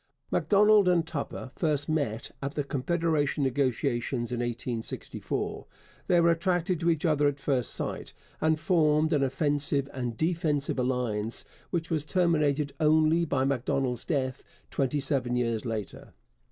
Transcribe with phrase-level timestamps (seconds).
[0.31, 5.67] Macdonald and Tupper first met at the Confederation negotiations in 1864.
[6.07, 8.11] They were attracted to each other at first sight,
[8.41, 14.99] and formed an offensive and defensive alliance which was terminated only by Macdonald's death twenty
[14.99, 16.11] seven years later.